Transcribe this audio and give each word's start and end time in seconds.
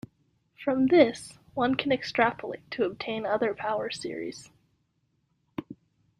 From 0.57 0.87
this, 0.87 1.37
one 1.53 1.75
can 1.75 1.91
extrapolate 1.91 2.71
to 2.71 2.85
obtain 2.85 3.23
other 3.23 3.53
power 3.53 3.91
series. 3.91 4.49